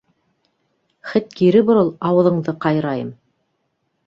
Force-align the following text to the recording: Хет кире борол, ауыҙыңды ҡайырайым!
Хет 1.11 1.29
кире 1.41 1.61
борол, 1.69 1.93
ауыҙыңды 2.09 2.57
ҡайырайым! 2.67 3.15